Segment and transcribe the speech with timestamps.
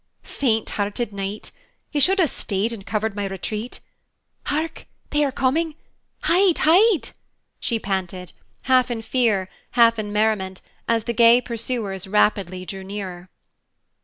[0.23, 1.51] "Fainthearted knight!
[1.91, 3.81] You should have stayed and covered my retreat.
[4.45, 4.87] Hark!
[5.11, 5.75] they are coming!
[6.23, 6.57] Hide!
[6.63, 7.09] Hide!"
[7.59, 8.33] she panted,
[8.63, 13.29] half in fear, half in merriment, as the gay pursuers rapidly drew nearer.